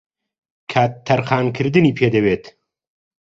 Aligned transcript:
کات 0.71 0.93
تەرخانکردنی 1.07 1.95
پێدەوێت 1.97 2.43